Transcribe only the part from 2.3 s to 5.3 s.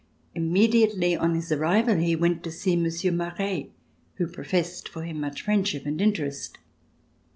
to see Monsieur Maret, who professed for him